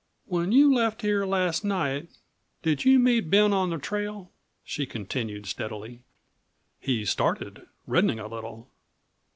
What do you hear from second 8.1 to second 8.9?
a little.